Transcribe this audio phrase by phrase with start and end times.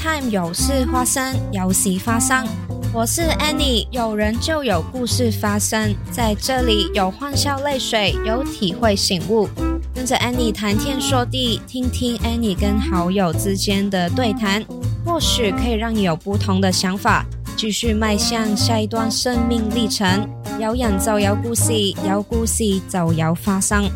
[0.00, 2.46] Time 有事发生，有事发生。
[2.94, 9.48] 我是 Annie，有人就有故事发生，在这里有欢笑泪水，有体会醒悟。
[9.92, 14.64] 跟着 Annie 谈天说地，听听 Annie 跟好友之间的对谈，
[15.04, 17.26] 或许可以让你有不同的想法，
[17.56, 20.28] 继续迈向下一段生命历程。
[20.60, 21.72] 有人就有故事，
[22.08, 23.90] 有故事就有发生。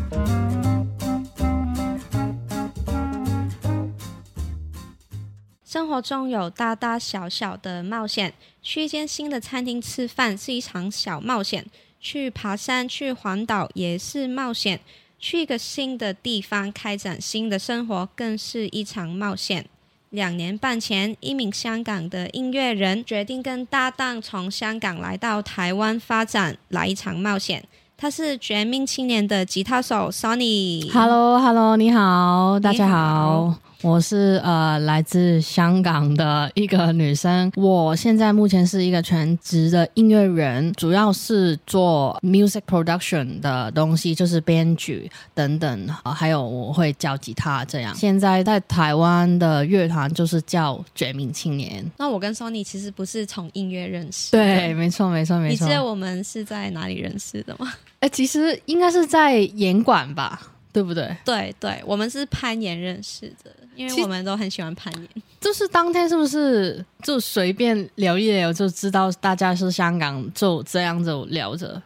[5.93, 11.63] 活中有大大小小的冒险，去一间新的餐厅吃饭是一场小冒险，
[11.99, 14.79] 去爬山、去环岛也是冒险，
[15.19, 19.67] 去一个新的地方开展新的生活更是一场冒险。
[20.09, 27.63] 两年半前，一名香港的音乐人决定跟搭档从香港来到台湾发展，来一场冒险。
[27.95, 30.91] 他是绝命青年的吉他手 Sonny。
[30.91, 47.93] Hello，Hello，你好，大家好，好我是呃来自香港的一个女生，我现在目前是一个全职的音乐人，主要是做 music production 的东西，就是编曲等等，呃还有我会教吉他这样。
[47.93, 51.85] 现在在台湾的乐团就是叫绝命青年。
[51.97, 55.75] 那我跟 Sony 其实不是从音乐认识，对，没错，没错，没错你知。
[55.75, 57.73] 道我们是在哪里认识的吗？
[57.99, 60.39] 哎、其实应该是在演馆吧，
[60.71, 61.13] 对不对？
[61.25, 65.09] 对对，我们是攀岩认识的，因为我们都很喜欢攀岩。
[65.39, 71.81] 就是当天是不是就随便聊一聊就知道大家是香港，就这样子聊着？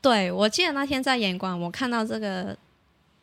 [0.00, 2.56] 对，我记得那天在演馆，我看到这个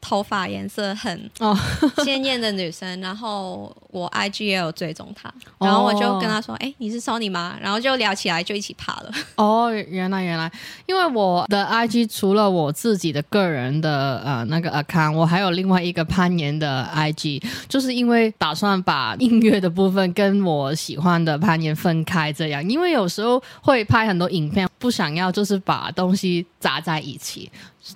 [0.02, 1.58] 头发颜色很哦
[2.04, 9.12] 鲜艳的女生，然后我 IG 也有追踪她，然后我就跟她说：“哎、你是 Sony 吗？”然后就聊起来，就一起爬了。
[9.36, 10.52] 哦，原来原来，
[10.86, 27.50] 因为我的 IG 除了我自己的个人的呃那个 account，我还有另外一个攀岩的 IG，就是因为打算把音乐的部分跟我喜欢的攀岩分开，这样，因为有时候会拍很多影片，不想要就是把东西砸在一起，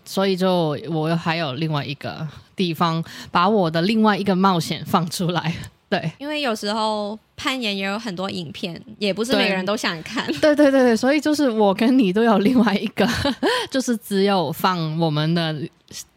[0.06, 5.54] 所以就我还有另外一个地方把我的另外一个冒险放出来，
[5.90, 6.12] 对。
[6.18, 10.26] 因为有时候攀岩也有很多影片，也不是每个人都想看。
[10.42, 13.08] 对对对对，所以就是我跟你都有另外一个，
[13.70, 15.56] 就是只有放我们的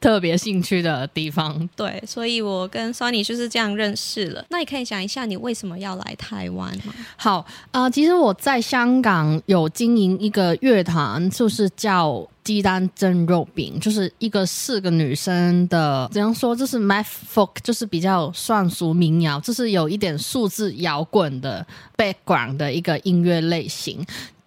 [0.01, 1.69] 特别兴趣的地方。
[1.77, 4.45] 对，所以我跟 Sony 就是这样认识了。
[4.51, 6.95] 那你可以讲一下你为什么要来台湾吗？
[7.17, 21.67] 好，呃，其实我在香港有经营一个乐团，就是叫鸡蛋蒸肉饼，就是一个四个女生的，怎样说，就是 math folk，就是比较算俗民谣，就是有一点数字摇滚的
[21.97, 24.05] background 的一个音乐类型。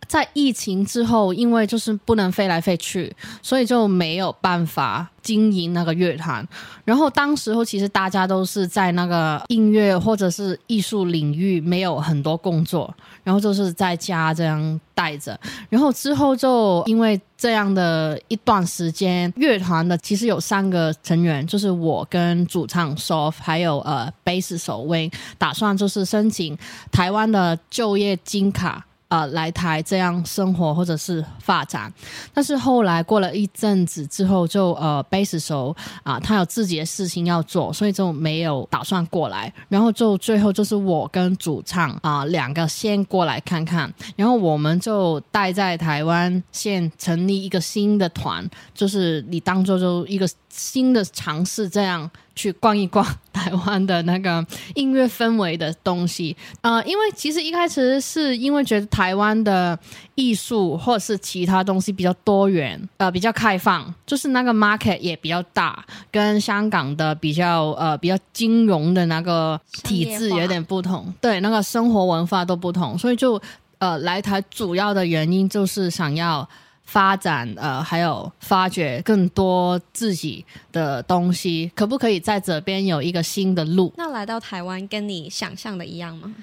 [0.10, 6.46] 在疫情之后，因为就是不能飞来飞去，所以就没有办法经营那个乐团。
[6.84, 12.92] 然后当时候其实大家都是在那个音乐或者是艺术领域没有很多工作，
[13.24, 15.40] 然后就是在家这样待着。
[15.70, 26.58] 然后之后就因为这样的一段时间，乐团的其实有三个成员，就是我跟主唱 Soft，还有呃贝斯手 Wayne，打算就是申请
[26.92, 28.84] 台湾的就业金卡。
[29.10, 31.92] 呃，来台这样生活或者是发展，
[32.32, 39.52] 但是后来过了一阵子之后就，呃贝斯手啊、他有自己的事情要做，所以就没有打算过来。
[39.68, 52.08] 然后就最后就是我跟主唱啊、两个先过来看看，然后我们就待在台湾，先成立一个新的团，就是你当做就一个新的尝试，这样
[52.40, 54.46] 去逛一逛 台湾的那个
[54.76, 56.36] 音乐氛围的东西。
[56.62, 59.78] 呃，因为其实一开始是因为觉得台湾的
[60.16, 73.42] 艺术或者是其他东西比较多元，呃，比较开放，就是那个 market 也比较大，跟香港的比较呃比较金融的那个体制有点不同，对，那个生活文化都不同，所以就
[73.80, 76.48] 呃来台主要的原因就是想要。
[76.90, 83.94] 发展呃，还有发掘更多自己的东西，可不可以在这边有一个新的路？
[83.96, 86.34] 那来到台湾跟你想象的一样吗？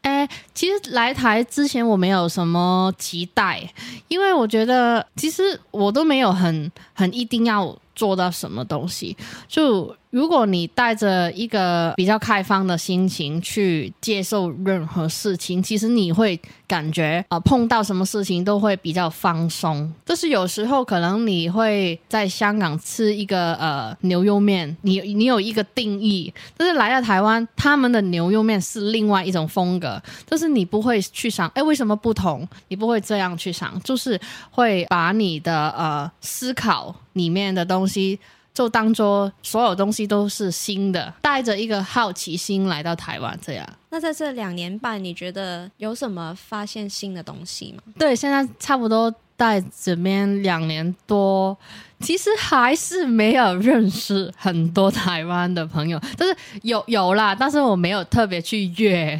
[0.00, 3.70] 哎，其实来台之前我没有什么期待，
[4.08, 9.14] 因为我觉得其实我都没有很很一定要做到什么东西。
[9.46, 19.92] 就如果你带着一个比较开放的心情去接受任何事情，其实你会感觉呃碰到什么事情都会比较放松。
[20.04, 32.46] 就是有时候可能你会在香港吃一个呃牛肉面，你你有一个定义，但是来到台湾，他们的牛肉面是另外一种风格，就是你不会去想，哎，为什么不同？
[32.66, 34.20] 你不会这样去想，就是
[34.50, 38.18] 会把你的呃思考里面的东西。
[38.60, 43.66] 就当做所有东西都是新的，带着一个好奇心来到台湾这样。
[43.88, 47.82] 那在这两年半，你觉得有什么发现新的东西吗？
[47.98, 51.56] 对，现在差不多在这边两年多，
[52.00, 59.18] 其实还是没有认识很多台湾的朋友，但是有有啦，但是我没有特别去约，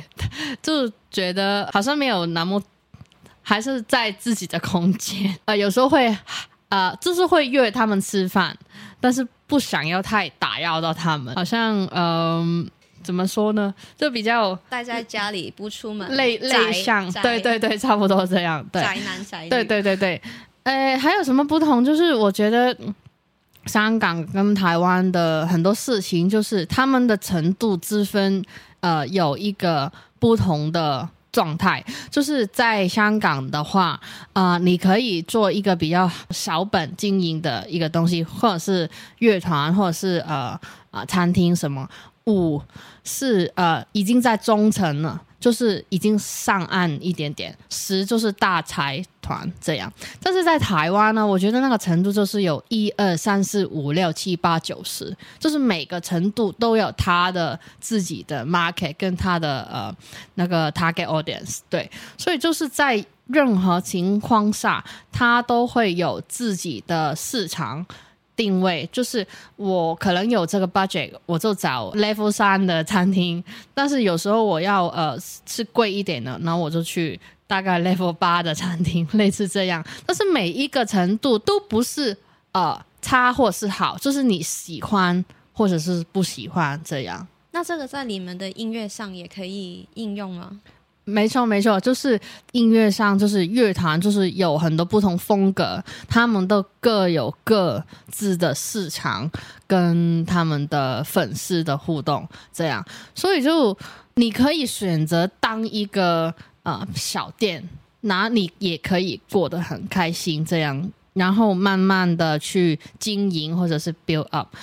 [0.63, 2.63] 就觉得好像没有那么，
[3.41, 5.35] 还是在自己的空间。
[5.47, 6.15] 呃，有时候会
[6.69, 8.57] 呃，就是会约他们吃饭，
[9.01, 12.71] 但是不想要太打扰到他们，好像嗯。
[13.03, 13.75] 怎么说呢？
[13.97, 18.63] 就比较待在家里不出门，类类像，对对对，差不多这样。
[18.71, 20.21] 宅男宅女，对对对对。
[20.65, 21.83] 呃，还有什么不同？
[21.83, 22.77] 就是我觉得
[23.65, 28.45] 香港跟台湾的很多事情，就是他们的程度之分，
[28.81, 31.85] 呃，有一个不同的状态。
[32.11, 34.01] 就是在香港的话，
[34.33, 38.89] 啊，你可以做一个比较小本经营的一个东西，或者是
[39.19, 40.59] 乐团，或者是呃
[40.91, 41.89] 啊餐厅什么。
[42.27, 42.63] 五
[43.03, 47.57] 是呃已经在中层了，就是已经上岸一点点。
[47.71, 49.93] 十就是大财团这样，
[50.23, 59.93] 但是在台湾呢，我觉得那个程度就是有一二三四五六七八九十，就是每个程度都有他的自己的 market 跟他的呃
[60.35, 61.59] 那个 target audience。
[61.69, 67.87] 对，所以就是在任何情况下，他都会有自己的市场。
[68.41, 69.27] 定位就是
[69.57, 73.45] 我可能有这个 budget，我就找 level 三的餐厅。
[73.75, 75.15] 但是有时候我要呃
[75.45, 79.85] 是贵一点的，然后我就去大概 level 八的餐厅， 类似这样。
[80.07, 82.17] 但是每一个程度都不是
[82.53, 85.23] 呃差或是好，就是你喜欢
[85.53, 87.29] 或者是不喜欢这样。
[87.51, 90.59] 那这个在你们的音乐上也可以应用吗？
[91.05, 92.21] 没错，没错，就是
[92.53, 99.29] 音乐上，就是乐团，就是有很多不同风格，他们都各有各自的市场
[99.67, 103.77] 跟他们的粉丝的互动，这样，所以就
[104.15, 106.33] 你可以选择当一个
[106.63, 107.69] 呃小店，
[108.03, 114.55] 那你也可以过得很开心，这样，然后慢慢的去经营或者是 build up。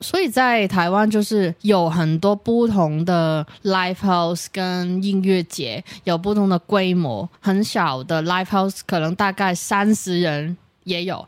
[0.00, 11.26] 所以在台湾就是有很多不同的 live house 跟音乐节，有不同的规模，很小的 live house 可能大概三十人也有。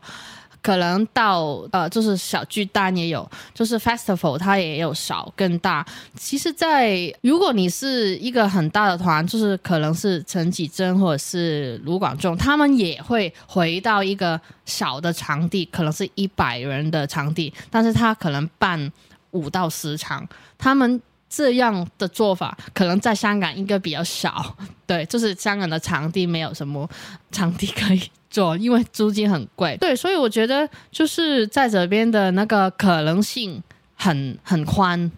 [0.61, 5.85] 可能到呃，就是小巨蛋也有，就是 festival 它也有少更大。
[6.15, 18.91] 其实，在如果你是一个很大的团，就是可能是陈绮贞或者是卢广仲，他们也会回到一个小的场地，可能是一百人的场地，但是他可能办
[19.31, 20.27] 五到十场。
[20.57, 24.57] 他们这样的做法，可能在香港应该比较少。
[24.85, 26.89] 对，就是香港的场地没有什么
[27.31, 28.01] 场地可以。
[28.29, 33.61] 做，因为租金很贵，对，所以我觉得就是在这边的那个可能性
[33.95, 35.11] 很很宽。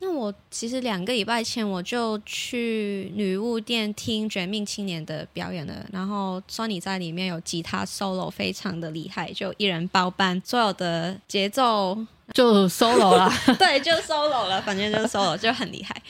[0.00, 11.96] 那我其实两个礼拜前我就去女巫店听绝命青年的表演了，然后说你在里面有吉他 solo 非常的厉害，就一人包办所有的节奏，
[12.34, 16.02] 就 solo 了， 对，就 solo 了，反正就是 solo 就很厉害。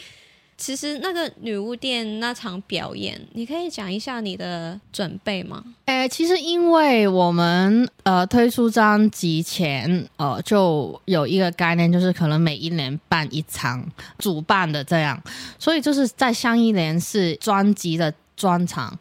[0.57, 5.63] 其实那个女巫店那场表演，你可以讲一下你的准备吗？
[5.87, 13.85] 诶，其实因为我们呃推出专辑前，呃就有一个概念，就是可能每一年办一场
[14.19, 15.21] 主办的这样，
[15.59, 18.97] 所以就是在上一年是专辑的专场，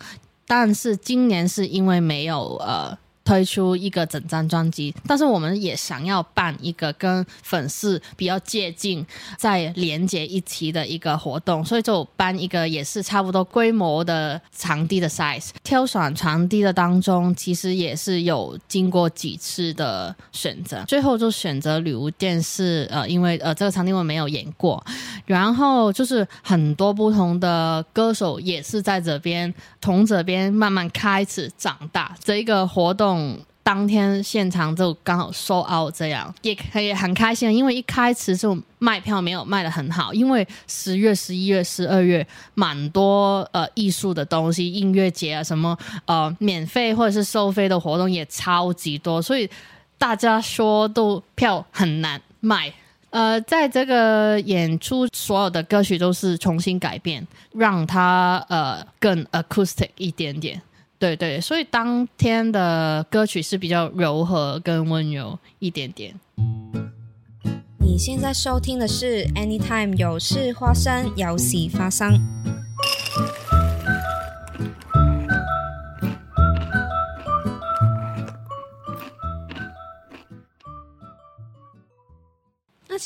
[0.47, 2.97] 但是今年是因为没有呃。
[3.23, 9.05] 推出一个整张专辑，但是我们也想要办一个跟粉丝比较接近、
[9.37, 15.49] 再连接一起的一个活动，所以就办一个也是差不多规模的场地的 size。
[15.63, 22.87] 挑选场地的当中，其实也是有经过几次的选择，最后就选择旅游电视。
[22.91, 24.83] 呃，因为呃这个场地我没有演过，
[25.25, 33.37] 然后就是很多不同的歌手也是在这边从这边慢慢开始长大这一个活动。
[33.65, 49.49] 当天现场就刚好收 out，这样也可以很开心，因为一开始就卖票没有卖的很好，因为十月、十一月、十二月蛮多呃艺术的东西、音乐节啊什么呃免费或者是收费的活动也超级多，所以
[49.97, 52.73] 大家说都票很难卖。
[53.13, 60.59] 呃，在这个演出，所有的歌曲都是重新改编，让它呃更 acoustic 一点点。
[60.97, 66.15] 对对，所以当天的歌曲是比较柔和跟温柔一点点。
[67.77, 72.19] 你现在收听的是 Anytime 有事发生，有事发生。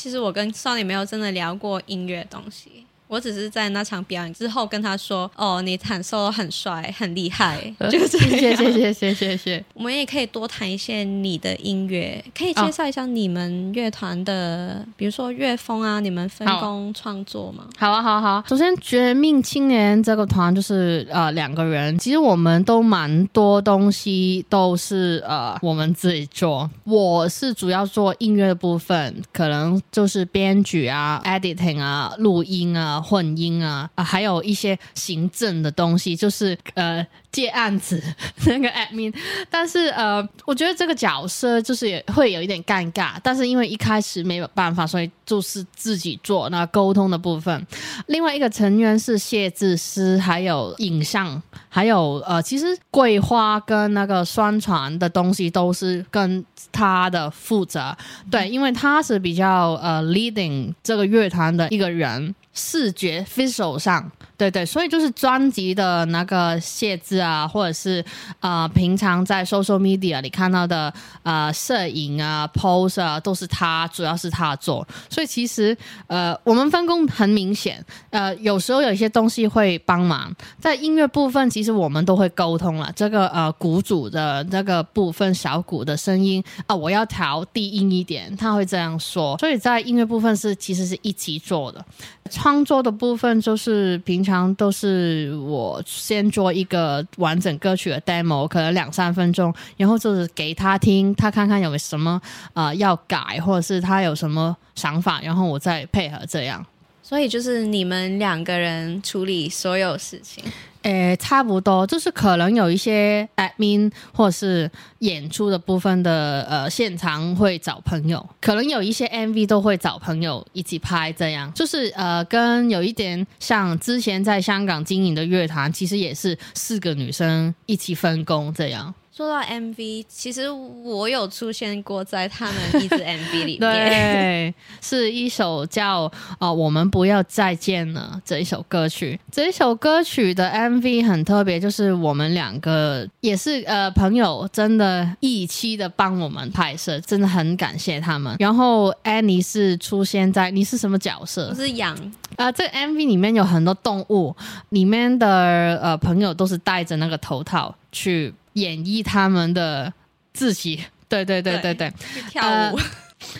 [0.00, 2.86] 其实我跟少年没有真的聊过音乐东西。
[3.08, 7.58] 我只是在那场表演之后跟他说：“哦，你弹奏很帅，很厉害。
[7.90, 8.18] ”就是。
[8.28, 9.64] 谢谢谢谢谢谢。
[9.74, 17.64] 我们也可以多谈一些你的音乐，可以介绍一下你们乐团的，比如说乐风啊，你们分工创作吗？
[17.78, 18.44] 好啊，好啊，好。
[18.48, 26.68] 首先，绝命青年这个团就是呃两个人，其实我们都蛮多东西都是呃我们自己做。
[26.84, 32.97] 我是主要做音乐的部分，可能就是编曲啊、editing 啊、录音啊。
[33.00, 38.02] 混音啊啊，还有一些行政的东西，就是呃接案子
[38.46, 39.14] 那个 admin。
[39.50, 43.14] 但是呃，我觉得这个角色就是也会有一点尴尬。
[43.22, 47.66] 但是因为一开始没有办法，所以就是自己做那沟通的部分。
[48.06, 57.96] 另外一个成员是谢志师，还有影像，还有呃，其实桂花跟那个宣传的东西都是跟他的负责。
[58.30, 62.34] 对，因为他是比较呃 leading 这个乐团的一个人。
[62.58, 68.02] 视觉 f i s i c a l 上，对对，所以就是专辑的那个写字啊，或者是
[68.38, 74.86] 呃平常在 social media 里看到的呃摄影啊 pose 啊，都是他，主要是他做。
[75.10, 75.76] 所以其实
[76.06, 82.92] 呃我们分工很明显，呃有时候有一些东西会帮忙，在音乐部分其实我们都会沟通了。
[82.94, 89.36] 这个呃鼓组的那个部分小鼓的声音啊，我要调低音一点，他会这样说。
[89.38, 91.84] 所以在音乐部分是其实是一起做的。
[92.30, 102.20] 创作的部分就是平常都是我先做一个完整歌曲的 demo，可能两三分钟，然后就是给他听，他看看有什么
[102.52, 106.64] 呃要改，或者是他有什么想法，然后我再配合这样。
[107.08, 110.44] 所以就是你们两个人处理所有事情。
[110.82, 128.94] 诶，差不多，就是可能有一些 admin 或是演出的部分的呃，现场会找朋友，可能有一些 MV 都会找朋友一起拍，这样就是呃，跟有一点像之前在香港经营的乐团，其实也是四个女生一起分工这样。
[129.18, 136.08] 说到 MV，其实我有出现过在他们一支 MV 里面，对，是一首叫
[136.38, 139.18] 《啊我们不要再见了》这一首歌曲。
[139.32, 148.36] 这一首歌曲的 MV 很特别，就是我们两个也是呃朋友，真的一期的帮我们拍摄，真的很感谢他们。
[148.38, 151.48] 然后 Annie 是出现在，你是什么角色？
[151.48, 151.98] 我是羊
[152.36, 152.52] 啊。
[152.52, 154.36] 这个 MV 里面有很多动物，
[154.68, 158.32] 里面的呃朋友都是戴着那个头套去。
[158.60, 159.92] 演绎他们的
[160.32, 161.92] 自己，对对对对对，
[162.30, 162.78] 跳舞。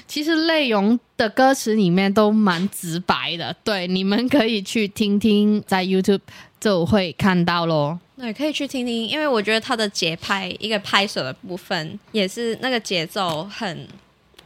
[0.09, 6.21] 其实内容的歌词里面都蛮直白的，对，你们可以去听听，在 YouTube
[6.59, 8.01] 就会看到咯。
[8.17, 13.87] 对，可以去听听，因为我觉得他的节拍，一个拍手的部分，也是那个节奏很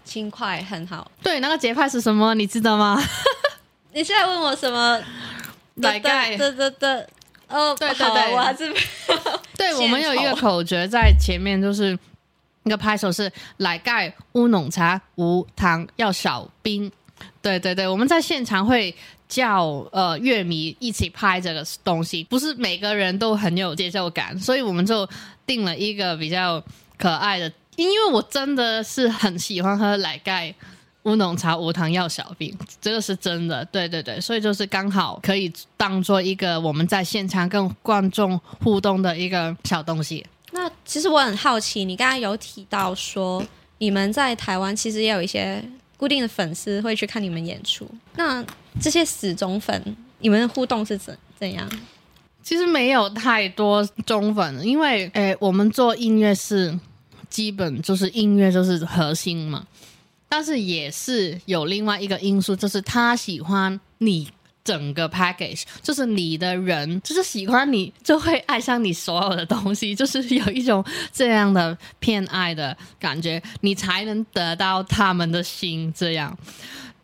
[0.05, 1.11] 轻快，很好。
[1.23, 2.35] 对，那个节拍是什么？
[2.35, 3.03] 你知道吗？
[3.95, 5.03] 你现在问我什么？
[5.81, 7.09] 大概的的的。
[7.49, 8.71] 哦，对对对，我还是
[9.57, 11.99] 对，我们有一个口诀在前面，就是
[12.63, 16.91] 那个拍手是奶盖乌龙茶无糖要少冰。
[17.41, 18.95] 对对对，我们在现场会
[19.29, 25.09] 叫呃乐迷一起拍这个东西，不是每个人都很有节奏感，所以我们就
[25.47, 26.63] 定了一个比较
[26.99, 30.53] 可爱的，因为我真的是很喜欢喝奶盖。
[31.05, 40.25] 乌龙茶无糖药小饼，这个是真的，对对对，所以就是刚好可以当做一个我们在现场跟观众互动的一个小东西。
[40.53, 43.45] 那其实我很好奇，你刚刚有提到说
[43.79, 45.63] 你们在台湾其实也有一些
[45.97, 48.45] 固定的粉丝会去看你们演出，那
[48.81, 51.69] 这些死忠粉，你们的互动是怎怎样？
[52.45, 56.79] 其实没有太多忠粉，因为诶，我们做音乐是
[57.29, 59.67] 基本就是音乐就是核心嘛。
[60.35, 64.27] 但是也是有另外一个因素，就是他喜欢你
[64.65, 75.93] 整个 package，就是你的人，就是喜欢你，就会爱上你所有的东西，就是有一种这样的偏爱的感觉，你才能得到他们的心。
[75.95, 76.35] 这样，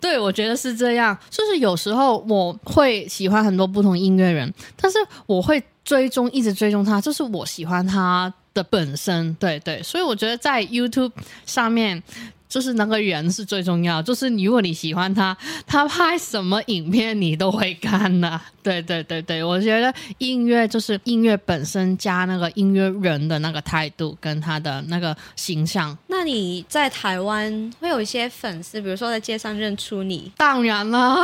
[0.01, 1.15] 对我觉得是这样。
[1.29, 9.35] 就是有时候我会喜欢很多不同音乐人，但是我会追踪，一直追踪他，就是我喜欢他的本身。
[9.35, 11.13] 对对，所以我觉得在 YouTube
[11.45, 12.03] 上面。
[12.49, 15.37] 就是那个人是最重要，就是如果你喜欢他，
[15.67, 18.41] 他拍什么影片你都会看的。
[18.63, 25.97] 对对对对，我觉得音乐就是音乐本身加那个音乐人的那个态度跟他的那个形象。
[26.09, 30.31] 那你在台湾会有一些粉丝，比如说在街上认出你？
[30.37, 31.17] 当然了，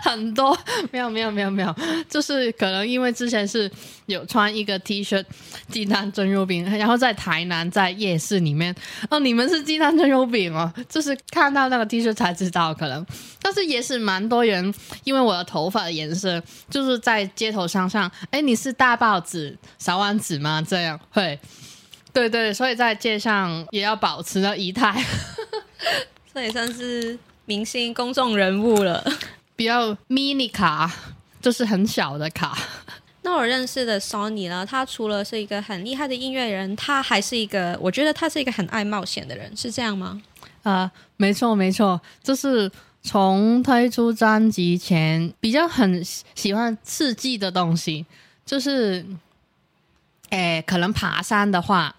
[0.02, 0.56] 很多。
[0.90, 1.74] 没有没有没有没有，
[2.08, 3.70] 就是可能因为之前是
[4.06, 5.22] 有穿一个 T 恤
[5.68, 8.74] 鸡蛋蒸肉饼，然后在台南在夜市里面。
[9.08, 13.04] 哦，你们是鸡蛋蒸肉饼哦，就是看到那个 T 恤才知道可能，
[13.42, 14.72] 但是也是蛮多人
[15.04, 20.64] 因为我的头发的颜色，就是在街头上上，哎，你是大报纸小丸子吗？
[20.66, 21.38] 这样会，
[22.12, 25.04] 对对，所以在街上也要保持的仪态，
[26.34, 29.04] 这也算是明星公众人物了。
[29.60, 30.90] 比较 mini 卡，
[31.38, 32.56] 就是很小的卡。
[33.20, 40.22] 那我认识的 Sony 呢，他除了是一个很厉害的音乐人，他还是一个，我觉得他是一个很爱冒险的人，是这样吗？
[40.62, 46.02] 啊，没错没错，就是从推出专辑前，比较很
[46.34, 48.06] 喜欢刺激的东西，
[48.46, 49.04] 就是，
[50.30, 51.94] 诶，可能爬山的话，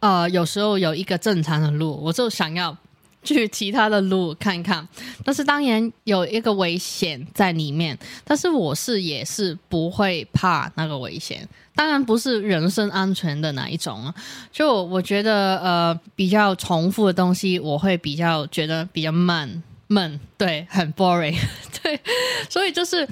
[0.00, 2.76] 呃，有时候有一个正常的路，我就想要。
[3.22, 4.86] 去其他的路看看，
[5.24, 14.14] 但是当然有一个危险在里面，但是我是也是不会怕那个危险，当然不是人身安全的那一种啊
[14.50, 21.36] 就我觉得呃比较重复的东西，我会比较觉得比较闷闷，对，很 boring，
[21.82, 22.00] 对，
[22.48, 23.06] 所以就是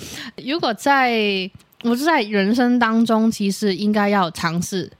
[0.45, 1.51] 如果在
[1.83, 4.91] 我是在人生当中，其实应该要尝试。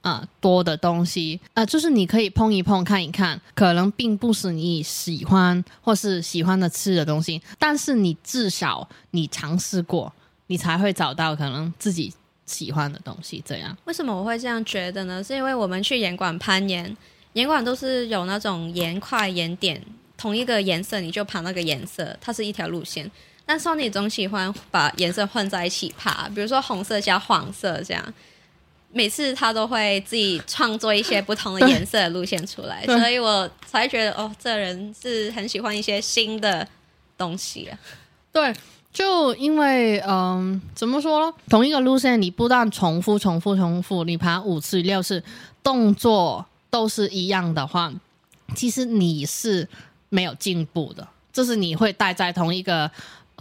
[0.00, 10.12] 啊，多的东西啊，就是你可以碰一碰、看一看，可能并不是你喜欢或是喜欢的吃的东西，但是你至少你尝试过，
[10.46, 12.14] 你才会找到可能自己
[12.46, 13.42] 喜欢的东西。
[13.44, 15.22] 这样，为什么我会这样觉得呢？
[15.22, 16.96] 是因为我们去岩馆攀岩，
[17.32, 19.84] 岩馆都是有那种岩块、岩点，
[20.16, 23.10] 同一个颜色你就爬那个颜色，它是一条路线。
[23.44, 28.14] 但是你总喜欢把颜色混在一起爬，比如说红色加黄色这样。
[28.90, 36.66] 每次他都会自己创作一些不同的颜色的路线出来，所以我才觉得哦，这人是很喜欢一些新的
[37.16, 37.78] 东西啊。
[38.32, 38.54] 对，
[38.92, 41.36] 就因为嗯，怎么说呢？
[41.48, 45.22] 同一个路线你不断重复、重复、重复，你爬五次、六次，
[45.62, 47.92] 动作都是一样的话，
[48.54, 49.68] 其实你是
[50.08, 52.90] 没有进步的，就是你会待在同一个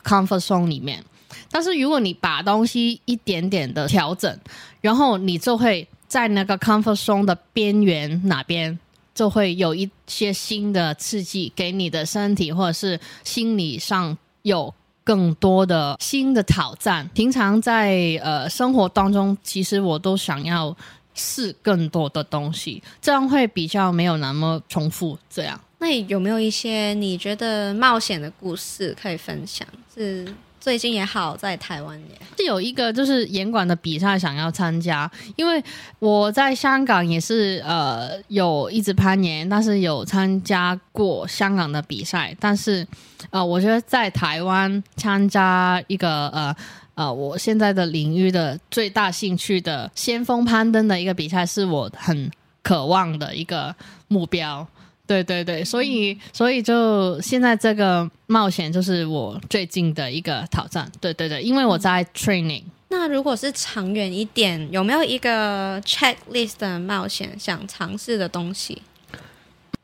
[0.03, 1.03] comfort zone 里面。
[1.51, 4.39] 但是如果你把东西一点点的调整，
[4.81, 8.77] 然后你就会在那个 comfort zone 的边缘哪边，
[9.13, 17.09] 就会有一些新的刺激给你的身体或者是心理上有更多的新的挑战。
[17.13, 20.75] 平常在呃生活当中，其实我都想要
[21.13, 25.17] 试更多的东西，这样会比较没有那么重复。
[25.29, 29.67] 这样，那有没有一些你觉得冒险的故事可以分享？
[29.95, 30.25] 是？
[30.59, 35.63] 最近也好，在台湾也是有一个就是严管的比赛想要参加，因为
[35.99, 42.85] 我在香港也是呃有一直攀岩，但是有参加过香港的比赛，但是
[43.29, 46.55] 呃我觉得在台湾参加一个呃
[46.95, 52.29] 呃我现在的领域的最大兴趣的先锋攀登的一个比赛，是我很
[52.61, 53.73] 渴望的一个
[54.09, 54.67] 目标。
[55.07, 60.91] 对对对，所以所以就现在这个冒险就是我最近的一个挑战。
[60.99, 62.63] 对对对，因为我在 training。
[62.89, 68.81] 那如果是长远一点，有没有一个 checklist 的冒险想尝试的东西？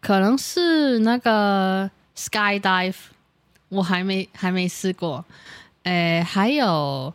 [0.01, 2.95] 可能是那个 skydive，
[3.69, 5.23] 我还没还没试过。
[5.83, 7.13] 诶，还有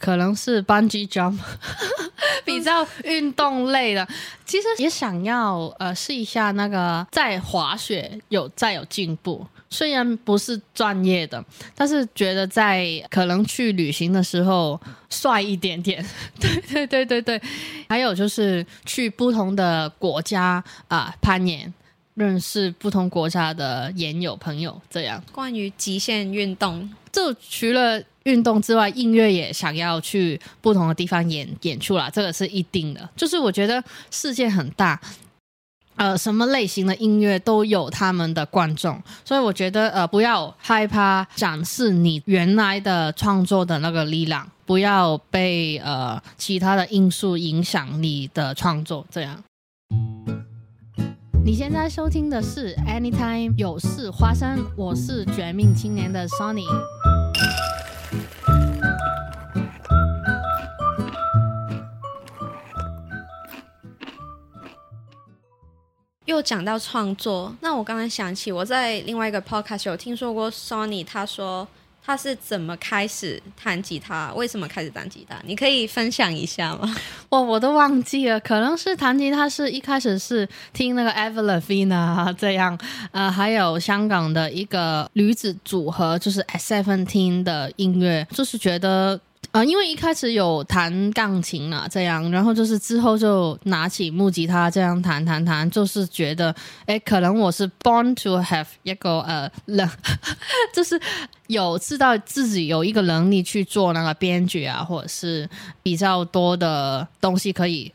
[0.00, 1.38] 可能是 bungee jump。
[2.44, 4.06] 比较运动类的，
[4.44, 11.42] 其实也想要呃试一下那个在滑雪有再有进步，虽然不是专业的，
[11.74, 16.04] 但是觉得在可能去旅行的时候帅一点点。
[16.40, 17.42] 对对对对对，
[17.88, 21.72] 还有就是去不同的国家啊攀岩，
[22.14, 25.22] 认识不同国家的研友朋友，这样。
[25.30, 28.02] 关于极限运动，就除了。
[28.24, 33.08] 运动之外，音乐也想要去不同的地方演演出啦，这个是一定的。
[33.16, 35.00] 就是我觉得世界很大，
[35.96, 49.06] 呃，什么类型的音乐都有他们的观众，所以我觉得呃，不要害怕展示你原来的创作的那个力量，不要被呃其他的因素影响你的创作。
[49.10, 49.42] 这样。
[51.42, 56.66] 你现在收听的是 Anytime 有事花生，我是绝命青年的 Sony。
[66.30, 71.66] 又讲到创作，那我刚刚想起我在另外一个 podcast 有听说过 Sony，他说
[72.04, 74.32] 他是怎么开始弹吉他？
[74.34, 75.36] 为什么开始弹吉他？
[75.44, 76.94] 你可以分享一下吗？
[77.28, 82.78] 我我都忘记了，可能是弹吉他是一开始是听那个 Avril a v i n a 这样，
[83.10, 89.20] 呃，还有香港的一个女子组合，就是 S Seventeen 的音乐，就是觉得。
[89.52, 96.54] 呃，因为一开始有弹钢琴啊，这样，然后就是之后就拿起木吉他这样弹弹弹，就是觉得，
[96.86, 99.90] 哎，可能我是 born to have 一个呃能，
[100.72, 101.00] 就是
[101.48, 105.50] 有知道自己有一个能力去做那个编剧啊，或者是
[105.82, 107.92] 比较多的东西可以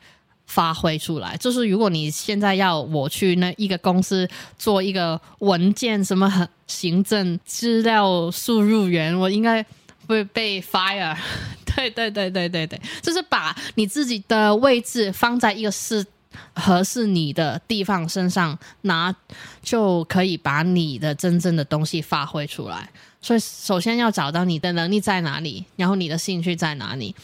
[0.47, 1.37] 发挥出来。
[1.37, 9.65] 就是如果你现在要我去那一个公司做一个文件什么行政资料输入员，我应该。
[10.07, 11.15] 会被 fire，
[11.75, 16.05] 对对对对对对，就是把你自己的位置放在一个适
[16.53, 19.13] 合适你的地方身上，拿
[19.61, 22.89] 就可以把你的真正的东西发挥出来。
[23.21, 27.15] 所以首先要找到你的能力在哪里，然后你的兴趣在哪里，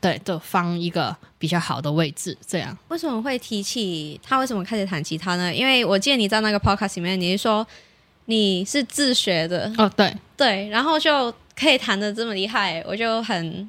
[0.00, 2.36] 对，就放一个比较好的位置。
[2.46, 5.54] 这样为什么会提起他为什么开始弹吉他呢？
[5.54, 7.66] 因为我记得你在那个 podcast 里面，你是说
[8.26, 11.34] 你是自学的哦，对对，然后就。
[11.58, 13.68] 可以弹的这么厉害，我就很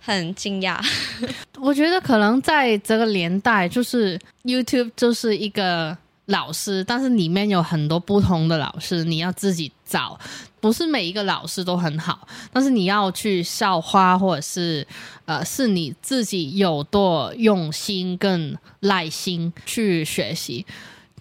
[0.00, 0.76] 很惊讶。
[1.60, 10.18] 我觉得可能在这个年代，就是 YouTube 就是一个老师，但是里面有很多不同的老师，你要自己找，
[10.60, 14.84] 不是每一个老师都很好，但是你要去校花，或者是
[15.26, 20.66] 呃，是你自己有多用心、更耐心去学习。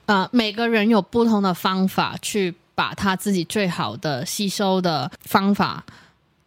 [0.08, 2.56] 呃，每个人有不同的方法去。
[2.80, 5.84] 把他自己最好的吸收的方法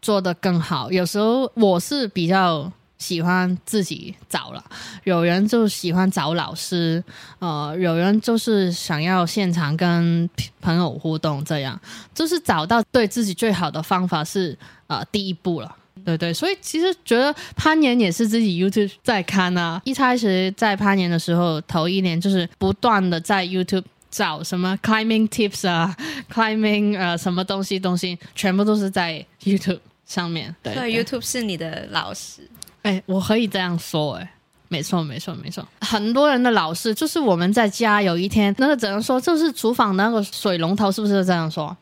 [0.01, 0.91] 做得更好。
[0.91, 4.65] 有时候我是比较喜欢自己找了，
[5.05, 7.05] 有人就喜欢找老师，
[7.39, 10.27] 呃，有人就是想要现场跟
[10.63, 11.79] 朋友互动，这样
[12.15, 15.77] 就是找到对自己最好的方法是呃第一步了。
[16.03, 19.83] 对对，所以其实觉得攀岩也是自己 YouTube 在看啊。
[19.85, 23.85] 一开始在攀岩的时候，头一年就是不断的在 YouTube。
[24.13, 25.97] 找什么 climbing tips 啊
[26.33, 30.55] ，climbing 呃什么东西东西，全部都是在 YouTube 上面。
[30.63, 32.49] 对，YouTube 是你的老师。
[32.83, 34.35] 哎，我可以这样说，哎，
[34.69, 35.67] 没错没错没错。
[35.81, 41.77] 很多人的老师就是我们在家有一天，那个只能说就是厨房那个水龙头，是不是这样说？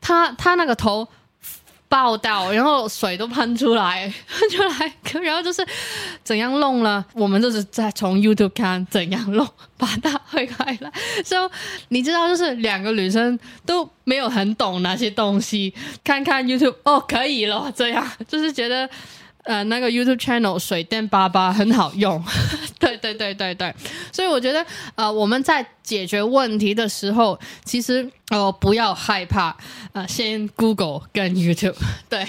[0.00, 1.06] 他他那个头。
[1.88, 5.66] 报道，然后水都喷出来， 喷出来，然后就是
[6.22, 7.04] 怎样弄了？
[7.14, 9.46] 我们就是在从 YouTube 看怎样弄，
[9.76, 10.92] 把它推开来。
[11.24, 11.50] 所以
[11.88, 15.72] 你知道，就是两个女生都没有很懂那些东西，
[16.04, 18.88] 看看 YouTube 哦，可以了，这样就是觉得。
[19.48, 22.22] 呃，那个 YouTube channel 水电爸爸很好用，
[22.78, 23.74] 对对对对对，
[24.12, 29.56] 所以我觉得呃，我们在解决问题的时候，其实哦不要害怕，
[29.94, 31.76] 呃，先 Google 跟 YouTube，
[32.10, 32.26] 对，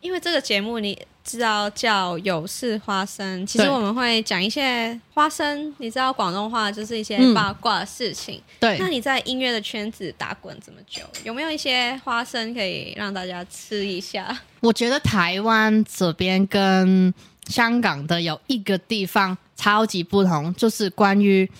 [0.00, 0.98] 因为这个节目你。
[1.24, 5.74] 知道叫有事花生，其实我们会讲一些花生。
[5.78, 8.40] 你知道广东话就是一些八卦的事情。
[8.60, 14.38] 对，那你在音乐的圈子打滚这么久，有没有一些花生可以让大家吃一下？
[14.60, 17.12] 我觉得台湾这边跟
[17.46, 21.50] 香港的有一个地方超级不同，就是关于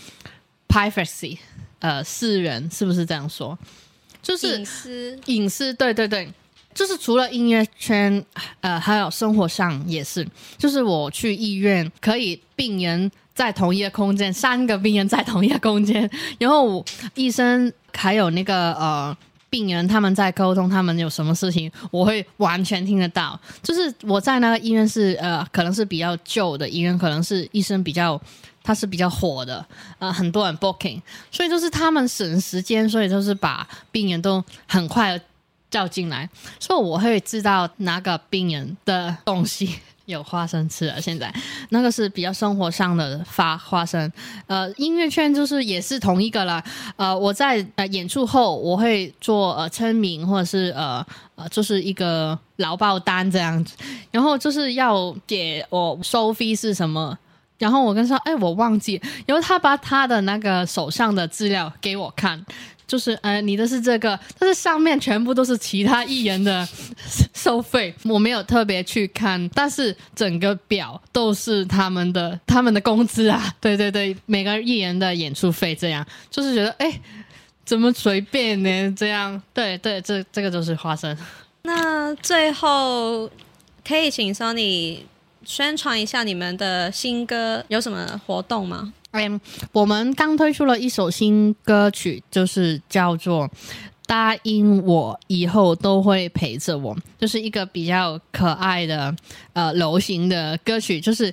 [0.68, 1.38] privacy，
[1.78, 3.58] 呃，私人是不是这样说？
[4.22, 6.30] 就是隐私，隐私，对对对。
[6.74, 8.24] 就是除了音乐圈，
[8.60, 10.26] 呃，还有生活上也是。
[10.58, 16.84] 就是我去医院，可以病人在同一个空间，三个病人在同一个空间， 然后
[17.14, 19.16] 医生还有那个呃
[19.48, 23.38] 病人他们在沟通，他们有什么事情，我会完全听得到。
[23.62, 28.20] 就是我在那个医院是呃，可能是比较旧的医院，可能是医生比较
[28.64, 29.64] 他是比较火的，
[30.00, 35.20] 呃，很多人 booking，所以就是他们省时间，所以就是把病人都很快。
[35.74, 39.68] 叫进来，所以我会知道哪个病人的东西
[40.04, 41.00] 有花生吃了。
[41.00, 41.34] 现在
[41.70, 44.12] 那个是比较生活上的发花生。
[44.46, 46.62] 呃，音乐圈就是也是同一个了。
[46.94, 53.74] 呃，我在呃演出后，我会做呃签名或者是呃呃就是一个劳报单这样子，
[54.12, 57.18] 然后就是要给我收费是什么，
[57.58, 62.44] 然后我跟他说，哎，我忘记，然后他把他的那个手上的资料给我看。
[62.86, 66.68] 就是呃，你的是这个，但是上面全部都是其他艺人的
[67.32, 77.00] 收费，我没有特别去看，但是整个表都是他们的他们的工资啊，对对对，每个艺人的演出费这样，就是觉得哎，
[77.64, 78.94] 怎么随便呢？
[78.94, 81.16] 这样，对对，这这个就是花生。
[81.62, 83.28] 那最后
[83.82, 84.98] 可以请 Sony
[85.44, 88.92] 宣传一下你们的新歌，有什么活动吗？
[89.12, 89.40] 嗯，
[89.72, 93.48] 我们刚推出了一首新歌曲，就是叫做
[94.06, 99.14] 《答应我以后都会陪着我，就是一个比较可爱的
[99.52, 101.32] 呃流行的歌曲，就是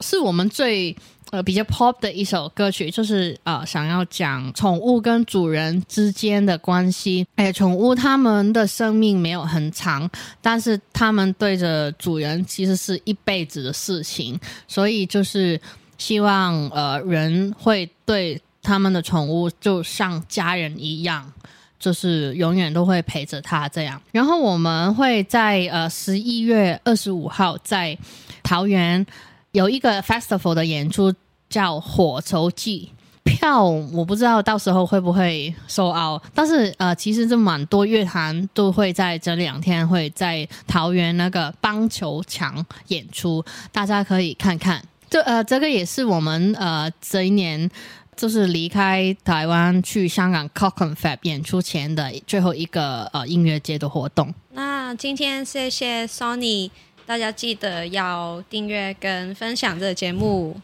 [0.00, 0.94] 是我们最
[1.32, 7.26] 呃比较 pop 的一首歌曲，就是呃想要讲宠物跟主人之间的关系。
[7.36, 10.08] 哎，宠物它们的生命没有很长，
[10.40, 15.58] 但是它们对着主人其实是一辈子的事情，所以就是
[15.96, 21.32] 希望呃人会对他们的宠物就像家人一样。
[21.78, 27.98] 就是永远都会陪着他这样，然后我们会在呃十一月二十五号在
[28.40, 29.04] 桃园
[29.52, 31.14] 有一个 festival 的演出，
[31.50, 32.90] 叫火球季。
[33.24, 44.82] 票我不知道到时候会不会收 out，但是呃其实这蛮多乐团都会在这两天会在桃园那个棒球场演出，大家可以看看。
[45.08, 47.70] 这呃这个也是我们呃这一年。
[48.14, 54.32] 就是离开台湾去香港 Cockon Fab 演出前的最后一个呃音乐节的活动。
[54.50, 56.70] 那今天谢谢 Sony，
[57.12, 60.56] 大家记得要订阅跟分享这个节目。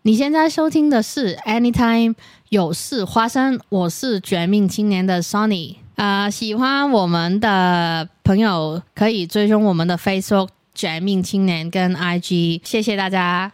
[0.00, 2.14] 你现在收听的是 Anytime
[2.48, 5.76] 有事花生，我是绝命青年的 Sony。
[5.96, 12.62] 啊，喜欢我们的朋友可以追踪我们的 Facebook 绝命青年跟 IG。
[12.64, 13.52] 谢谢大家。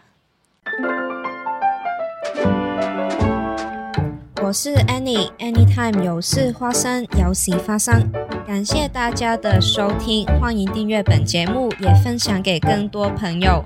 [4.41, 8.09] 我是 Annie，Anytime 有事发生，有喜发生。
[8.47, 13.63] 感谢大家的收听，欢迎订阅本节目，也分享给更多朋友。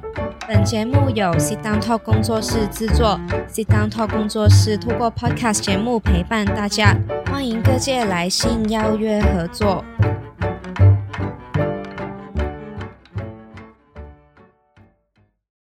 [0.47, 9.85] 本节目由 Sit Down Talk 工作室制作，Sit Down Talk 工作室通过 Podcast 节目陪伴大家，欢迎各界来信邀约合作。